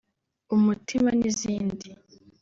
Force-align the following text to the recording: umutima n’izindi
umutima 0.55 1.09
n’izindi 1.19 1.89